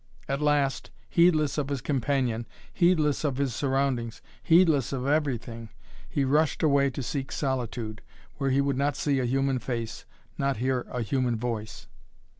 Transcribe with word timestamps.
At 0.27 0.41
last, 0.41 0.89
heedless 1.09 1.59
of 1.59 1.69
his 1.69 1.79
companion, 1.79 2.47
heedless 2.73 3.23
of 3.23 3.37
his 3.37 3.53
surroundings, 3.53 4.19
heedless 4.41 4.91
of 4.91 5.05
everything, 5.05 5.69
he 6.09 6.23
rushed 6.25 6.63
away 6.63 6.89
to 6.89 7.03
seek 7.03 7.31
solitude, 7.31 8.01
where 8.39 8.49
he 8.49 8.61
would 8.61 8.77
not 8.79 8.95
see 8.97 9.19
a 9.19 9.25
human 9.25 9.59
face, 9.59 10.05
not 10.39 10.57
hear 10.57 10.87
a 10.89 11.03
human 11.03 11.35
voice. 11.35 11.85